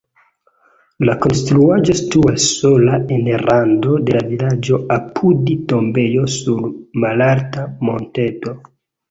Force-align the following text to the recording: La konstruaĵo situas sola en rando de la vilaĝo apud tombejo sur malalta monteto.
La 1.09 1.13
konstruaĵo 1.25 1.93
situas 1.99 2.45
sola 2.61 2.95
en 3.17 3.29
rando 3.43 3.99
de 4.07 4.17
la 4.17 4.23
vilaĝo 4.31 4.81
apud 4.97 5.53
tombejo 5.75 6.27
sur 6.39 6.65
malalta 7.07 7.69
monteto. 7.91 8.59